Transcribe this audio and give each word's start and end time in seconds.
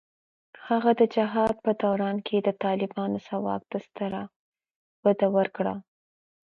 هغه 0.67 0.91
د 0.99 1.01
جهاد 1.15 1.55
په 1.65 1.71
دوران 1.83 2.17
کې 2.27 2.37
د 2.41 2.49
طالبانو 2.63 3.17
ځواک 3.27 3.61
ته 3.71 3.77
ستره 3.87 4.21
وده 5.03 5.27
ورکړه. 5.37 5.75